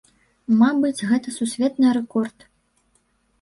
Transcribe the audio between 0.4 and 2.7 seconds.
Мабыць, гэта сусветны рэкорд.